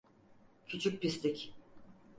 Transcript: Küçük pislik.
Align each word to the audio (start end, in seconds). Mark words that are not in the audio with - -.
Küçük 0.67 1.01
pislik. 1.01 1.53